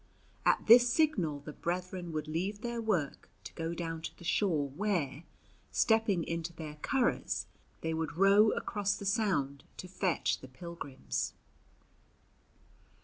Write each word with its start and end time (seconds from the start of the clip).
At 0.47 0.65
this 0.65 0.89
signal 0.91 1.41
the 1.41 1.53
brethren 1.53 2.11
would 2.11 2.27
leave 2.27 2.61
their 2.61 2.81
work 2.81 3.29
to 3.43 3.53
go 3.53 3.75
down 3.75 4.01
to 4.01 4.17
the 4.17 4.23
shore 4.23 4.67
where, 4.69 5.25
stepping 5.69 6.23
into 6.23 6.53
their 6.53 6.77
"curraghs," 6.81 7.45
they 7.81 7.93
would 7.93 8.17
row 8.17 8.49
across 8.53 8.95
the 8.95 9.05
Sound 9.05 9.63
to 9.77 9.87
fetch 9.87 10.39
the 10.39 10.47
pilgrims. 10.47 11.33